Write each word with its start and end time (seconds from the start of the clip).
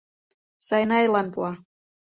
Сайнайлан 0.67 1.27
пуа. 1.33 1.51